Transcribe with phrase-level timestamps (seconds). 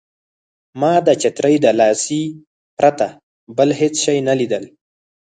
[0.79, 2.23] ما د چترۍ د لاسۍ
[2.77, 3.07] پرته
[3.57, 4.63] بل هېڅ شی نه لیدل.